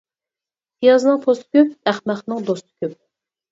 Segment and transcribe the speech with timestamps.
[0.85, 3.01] پىيازنىڭ پوستى كۆپ، ئەخمەقنىڭ دوستى كۆپ!